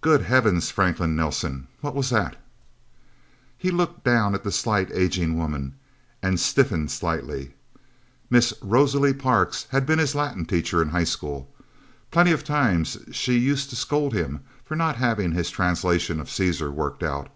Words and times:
"Good 0.00 0.22
heavens, 0.22 0.72
Franklin 0.72 1.14
Nelsen 1.14 1.68
what 1.80 1.94
was 1.94 2.10
that?" 2.10 2.34
He 3.56 3.70
looked 3.70 4.02
down 4.02 4.34
at 4.34 4.42
the 4.42 4.50
slight, 4.50 4.90
aging 4.90 5.36
woman, 5.38 5.76
and 6.20 6.40
stiffened 6.40 6.90
slightly. 6.90 7.52
Miss 8.28 8.52
Rosalie 8.60 9.14
Parks 9.14 9.68
had 9.70 9.86
been 9.86 10.00
his 10.00 10.16
Latin 10.16 10.44
teacher 10.44 10.82
in 10.82 10.88
high 10.88 11.04
school. 11.04 11.54
Plenty 12.10 12.32
of 12.32 12.42
times 12.42 12.98
she 13.12 13.38
used 13.38 13.70
to 13.70 13.76
scold 13.76 14.12
him 14.12 14.40
for 14.64 14.74
not 14.74 14.96
having 14.96 15.30
his 15.30 15.50
translations 15.50 16.18
of 16.20 16.28
Caesar 16.30 16.72
worked 16.72 17.04
out. 17.04 17.28